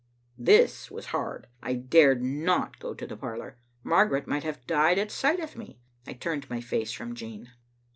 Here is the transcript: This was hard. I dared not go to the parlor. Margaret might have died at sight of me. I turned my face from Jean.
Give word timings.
This 0.39 0.89
was 0.89 1.05
hard. 1.13 1.45
I 1.61 1.75
dared 1.75 2.23
not 2.23 2.79
go 2.79 2.95
to 2.95 3.05
the 3.05 3.15
parlor. 3.15 3.59
Margaret 3.83 4.25
might 4.25 4.41
have 4.43 4.65
died 4.65 4.97
at 4.97 5.11
sight 5.11 5.39
of 5.39 5.55
me. 5.55 5.77
I 6.07 6.13
turned 6.13 6.49
my 6.49 6.59
face 6.59 6.91
from 6.91 7.13
Jean. 7.13 7.49